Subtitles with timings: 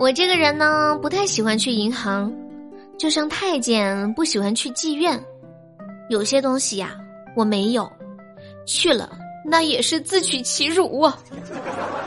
[0.00, 2.32] 我这个人呢，不太喜欢去银行，
[2.98, 5.22] 就像太监不喜欢去妓院。
[6.08, 6.96] 有些东西呀，
[7.36, 7.86] 我没有，
[8.66, 9.10] 去了
[9.44, 11.18] 那也是自取其辱啊。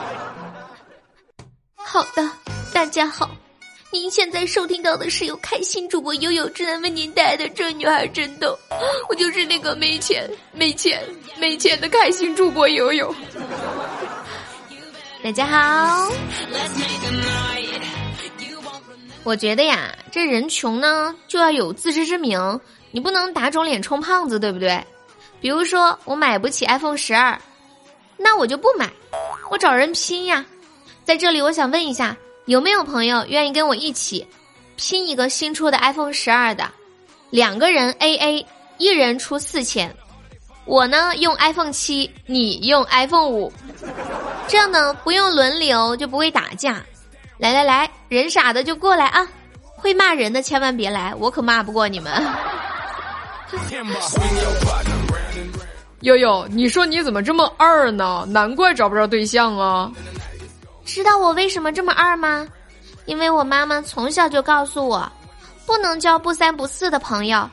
[1.78, 2.28] 好的，
[2.72, 3.30] 大家好，
[3.92, 8.58] 您现在收听到的是由开心主播悠悠正在为您带来的《这女孩真逗》，
[9.08, 11.00] 我就是那个没钱、没钱、
[11.38, 13.14] 没钱的开心主播悠悠。
[15.22, 16.10] 大家好。
[19.24, 22.60] 我觉得呀，这人穷呢就要有自知之明，
[22.90, 24.84] 你不能打肿脸充胖子，对不对？
[25.40, 27.40] 比如说我买不起 iPhone 十二，
[28.18, 28.92] 那我就不买，
[29.50, 30.44] 我找人拼呀。
[31.04, 34.26] 在这里，我想问一下，有没有朋友愿意跟我一起
[34.76, 36.70] 拼一个新出的 iPhone 十二的？
[37.30, 38.44] 两个人 AA，
[38.76, 39.94] 一人出四千。
[40.66, 43.52] 我呢用 iPhone 七，你用 iPhone 五，
[44.48, 46.82] 这样呢不用轮流就不会打架。
[47.38, 49.26] 来来来，人傻的就过来啊！
[49.76, 52.12] 会骂人的千万别来，我可骂不过你们。
[56.00, 58.24] 悠悠，你说你怎么这么二呢？
[58.28, 59.90] 难怪找不着对象啊！
[60.84, 62.46] 知道我为什么这么二吗？
[63.06, 65.10] 因为我妈妈从小就告诉我，
[65.66, 67.48] 不能交不三不四的朋友，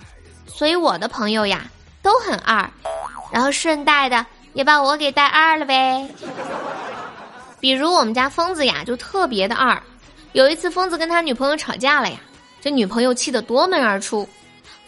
[0.47, 1.65] 所以我的朋友呀
[2.01, 2.69] 都很二，
[3.31, 6.07] 然后顺带的也把我给带二了呗。
[7.61, 9.81] 比如我们家疯子呀，就特别的二。
[10.33, 12.19] 有一次，疯子跟他女朋友吵架了呀，
[12.59, 14.27] 这女朋友气得夺门而出。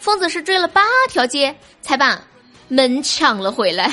[0.00, 2.20] 疯子是追了八条街才把
[2.68, 3.90] 门抢了回来。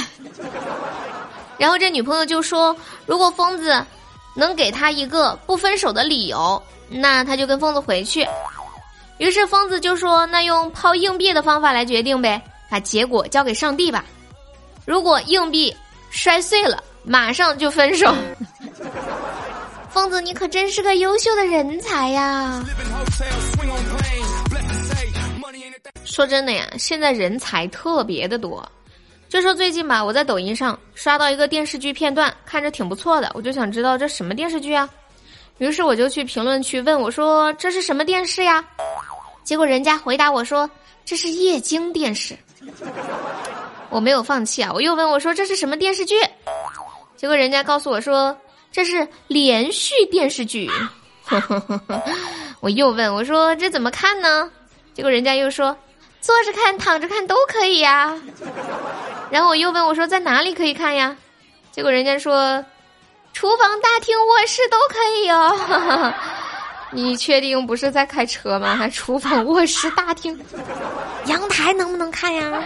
[1.57, 3.85] 然后这女朋友就说：“如果疯子
[4.35, 8.27] 能给他一个不分手的理由，那他就跟疯子回去。”
[9.19, 14.03] 于是疯子就说：“那用抛硬币的方法来决定呗，把结果交给上帝吧。
[14.85, 15.73] 如果硬币
[16.09, 18.11] 摔碎了，马上就分手。”
[19.93, 22.63] 疯子，你可真是个优秀的人才呀！
[26.05, 28.65] 说真的呀，现在人才特别的多。
[29.27, 34.89] 就说最近吧，我在抖音上刷到一个电视剧片段，看着挺不错的，我就想知道这什么电视剧啊？
[35.57, 38.63] 于是我就去评论区问我说：“这是什么电视呀？”
[39.43, 40.69] 结果人家回答我说
[41.03, 42.35] ：“这是液晶电视。”
[43.89, 46.15] 我没有放弃啊，我又问我说：“这是什么电视剧？”
[47.17, 48.35] 结果人家告诉我说。
[48.71, 50.69] 这是连续电视剧，
[52.61, 54.49] 我又问我说这怎么看呢？
[54.93, 55.75] 结果人家又说
[56.21, 58.17] 坐着看、躺着看都可以呀。
[59.29, 61.15] 然后我又问我说在哪里可以看呀？
[61.71, 62.63] 结果人家说
[63.33, 66.13] 厨房、大厅、卧室都可以哦。
[66.93, 68.75] 你确定不是在开车吗？
[68.75, 70.37] 还厨房、卧室、大厅、
[71.25, 72.61] 阳台能不能看呀？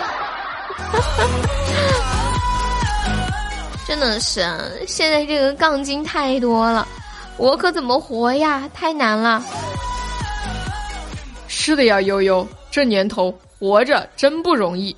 [3.97, 4.41] 真的是，
[4.85, 6.85] 现在这个杠精太多了，
[7.37, 8.69] 我可怎么活呀？
[8.73, 9.41] 太难了。
[11.47, 14.93] 是的呀，悠悠，这年头活着真不容易。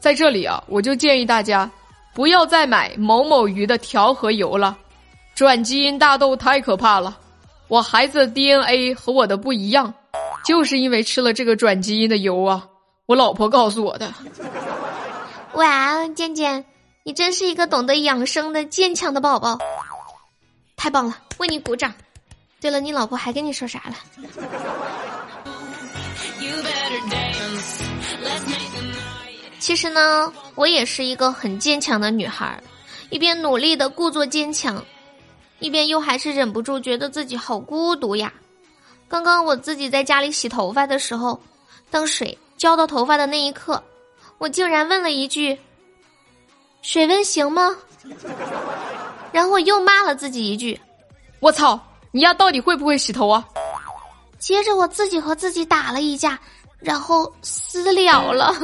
[0.00, 1.70] 在这里啊，我就建议大家
[2.16, 4.76] 不要再买某某鱼的调和油了，
[5.36, 7.16] 转基因大豆太可怕了。
[7.68, 9.94] 我孩子的 DNA 和我的不一样，
[10.44, 12.66] 就是因为吃了这个转基因的油啊。
[13.06, 14.12] 我老婆告诉我的。
[15.52, 16.64] 哇，健健。
[17.06, 19.56] 你真是一个懂得养生的坚强的宝宝，
[20.76, 21.94] 太棒了，为你鼓掌。
[22.60, 23.94] 对了，你老婆还跟你说啥了？
[29.60, 32.60] 其实呢，我也是一个很坚强的女孩，
[33.10, 34.84] 一边努力的故作坚强，
[35.60, 38.32] 一边又还是忍不住觉得自己好孤独呀。
[39.06, 41.40] 刚刚我自己在家里洗头发的时候，
[41.88, 43.80] 当水浇到头发的那一刻，
[44.38, 45.56] 我竟然问了一句。
[46.86, 47.76] 水温行吗？
[49.32, 50.80] 然后又骂了自己一句
[51.40, 51.78] ：“我操，
[52.12, 53.44] 你丫到底会不会洗头啊？”
[54.38, 56.38] 接着我自己和自己打了一架，
[56.78, 58.54] 然后私了了。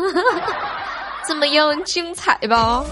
[1.26, 2.84] 怎么样，精彩吧？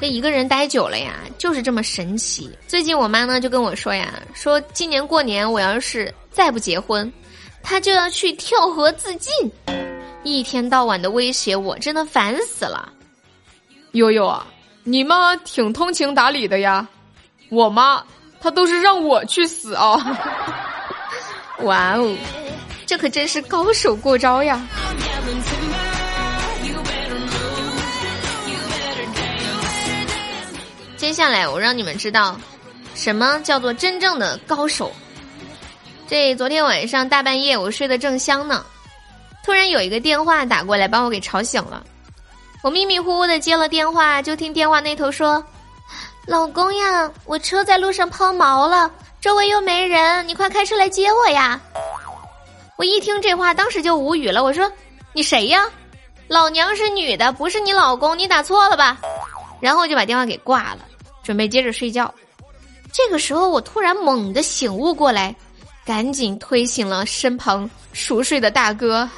[0.00, 2.50] 这一个人待久了呀，就是这么神奇。
[2.66, 7.12] 最近我妈呢就跟我说呀，说今年过年我要是再不结婚，
[7.62, 9.30] 她就要去跳河自尽。
[10.22, 12.92] 一天到晚的威胁我，真的烦死了。
[13.92, 14.46] 悠悠啊，
[14.84, 16.86] 你妈挺通情达理的呀。
[17.48, 18.04] 我妈
[18.40, 19.96] 她都是让我去死啊。
[21.64, 22.16] 哇哦，
[22.86, 24.60] 这可真是高手过招呀。
[30.96, 32.38] 接下来我让你们知道，
[32.94, 34.92] 什么叫做真正的高手。
[36.06, 38.64] 这昨天晚上大半夜，我睡得正香呢。
[39.50, 41.84] 突然有一个电话打过来，把我给吵醒了。
[42.62, 45.44] 我迷迷糊糊的接了电话，就听电话那头说
[46.24, 48.88] ：“老公呀，我车在路上抛锚了，
[49.20, 51.60] 周围又没人，你快开车来接我呀！
[52.78, 54.44] 我一听这话，当时就无语了。
[54.44, 54.70] 我说
[55.12, 55.64] ：“你谁呀？
[56.28, 58.98] 老娘是女的，不是你老公，你打错了吧？”
[59.60, 60.78] 然后就把电话给挂了，
[61.24, 62.14] 准备接着睡觉。
[62.92, 65.34] 这个时候，我突然猛地醒悟过来，
[65.84, 69.10] 赶紧推醒了身旁熟睡的大哥。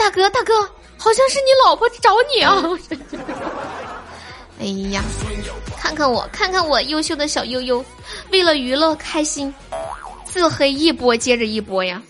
[0.00, 0.58] 大哥，大哥，
[0.96, 2.56] 好像是你老婆找你啊！
[4.58, 5.02] 哎呀，
[5.78, 7.84] 看看我，看看我优秀的小悠悠，
[8.32, 9.54] 为了娱乐开心，
[10.24, 12.02] 自黑一波接着一波呀。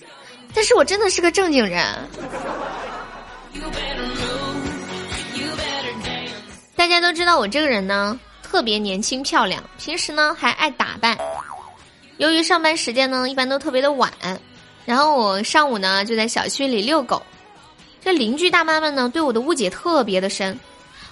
[0.55, 1.85] 但是我真的是个正经人。
[6.77, 11.19] 大家都知道我这个人呢，特别年轻漂亮，平时呢还爱打扮。
[12.19, 14.13] 由于上班时间呢一般都特别的晚，
[14.85, 17.21] 然后我上午呢就在小区里遛狗。
[18.01, 20.59] 这邻居大妈们呢对我的误解特别的深，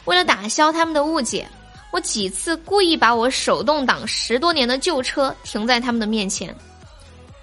[0.04, 1.46] 为了打消他们的误解，
[1.92, 6.54] 我几次故意把我手动挡十多年的旧车停在他们的面前。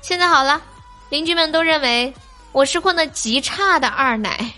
[0.02, 0.62] 现在好了。
[1.12, 2.12] 邻居们都认为
[2.52, 4.52] 我是混的极差的二奶，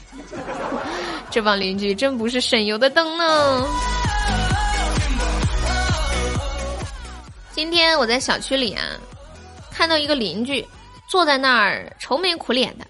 [1.29, 3.67] 这帮邻居真不是省油的灯呢。
[7.51, 8.81] 今天我在小区里啊，
[9.71, 10.65] 看到一个邻居
[11.09, 12.87] 坐在那儿愁眉苦脸的，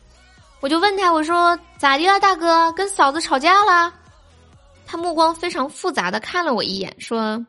[0.59, 3.93] 我就问他我说咋的了大哥，跟嫂子吵架了？
[4.85, 7.45] 他目光非常复杂的看了我一眼，说：“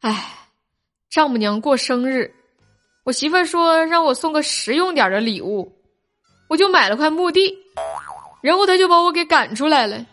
[0.00, 0.34] 哎，
[1.10, 2.32] 丈母娘过生日。”
[3.04, 5.72] 我媳妇儿说让我送个实用点的礼物，
[6.46, 7.56] 我就买了块墓地，
[8.42, 10.04] 然后他就把我给赶出来了。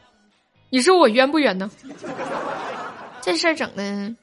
[0.70, 1.70] 你说我冤不冤呢？
[3.22, 4.16] 这事儿整的，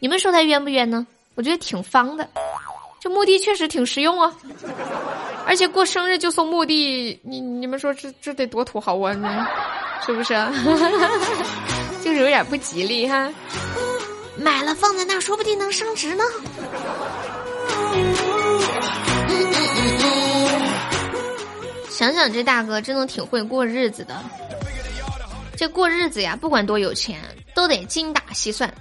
[0.00, 1.06] 你们说他冤不冤呢？
[1.36, 2.28] 我觉得挺方的，
[3.00, 4.34] 这墓地确实挺实用啊，
[5.48, 9.48] 而且过生日就送墓地，你你们说这这得多土豪啊？
[10.04, 10.34] 是不是？
[12.04, 13.32] 就是有点不吉利哈。
[14.36, 16.22] 买了放在那儿，说不定能升值呢。
[21.88, 24.14] 想想这大哥真的挺会过日子的，
[25.56, 27.20] 这过日子呀，不管多有钱，
[27.54, 28.72] 都得精打细算。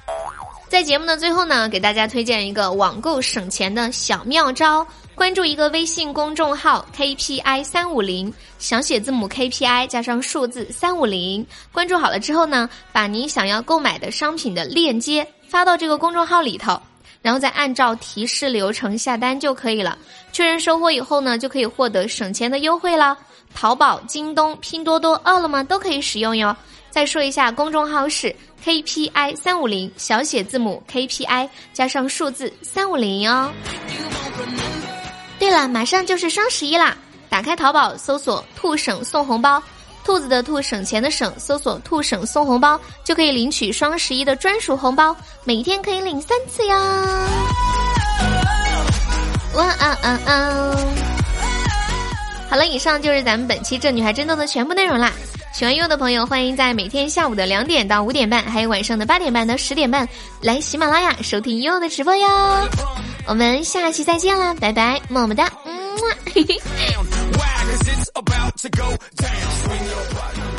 [0.70, 4.86] 在节目的最后呢，给大家推荐一个网购省钱的小妙招：
[5.16, 11.46] 关注一个微信公众号 KPI 三五零，小写字母 KPI 加上数字三五零。
[11.72, 16.80] 关注好了之后呢，把你想要购买的商品的链接发到这个公众号里头。
[17.22, 19.98] 然后再按照提示流程下单就可以了。
[20.32, 23.18] 确认收货以后呢，就可以获得省钱的优惠了。
[23.56, 26.56] 淘宝、京东、拼多多、饿了么都可以使用哟。
[26.90, 28.36] 再说一下，公众号是
[28.66, 33.52] KPI 三五零，小写字母 KPI 加上数字三五零哦。
[35.40, 36.98] 对了，马上就是双十一啦！
[37.30, 39.62] 打开淘宝搜索“兔省送红包”。
[40.04, 46.76] 兔子的兔，省钱的省，搜索“兔省送红包”就可以领取双十一的专属红包，每天可以领三次呀！
[49.54, 50.76] 哇啊啊啊。
[52.50, 55.12] 好了，以上就是咱们本期《这女孩真逗》的全部内容啦。
[55.54, 60.08] 喜欢悠悠的朋友，欢迎在每天下午的两点到五点半，还有晚上的八点半到十点半，
[60.42, 62.28] 来喜马拉雅收听悠悠的直播哟。
[63.26, 65.78] 我们下期再见啦，拜拜，么么哒，嗯。